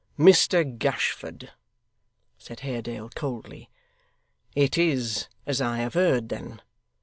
'Mr 0.17 0.63
Gashford!' 0.79 1.51
said 2.39 2.61
Haredale, 2.61 3.09
coldly. 3.09 3.69
'It 4.55 4.75
is 4.75 5.27
as 5.45 5.61
I 5.61 5.77
have 5.77 5.93
heard 5.93 6.29
then. 6.29 6.59